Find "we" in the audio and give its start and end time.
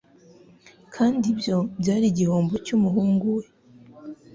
3.35-3.45